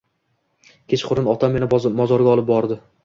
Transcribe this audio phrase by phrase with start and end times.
[0.93, 1.69] Kechqurun otam meni
[2.01, 2.79] mozorga olib bordi.